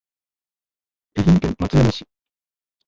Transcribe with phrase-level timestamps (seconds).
[1.13, 2.07] 愛媛県松山市